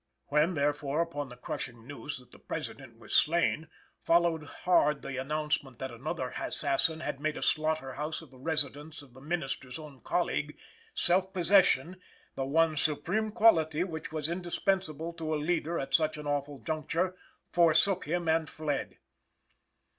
[0.29, 3.67] When, therefore, upon the crushing news that the President was slain,
[4.01, 9.03] followed hard the announcement that another assassin had made a slaughter house of the residence
[9.03, 10.57] of the Minister's own colleague,
[10.95, 12.01] self possession
[12.33, 17.15] the one supreme quality which was indispensable to a leader at such an awful juncture
[17.51, 18.97] forsook him and fled.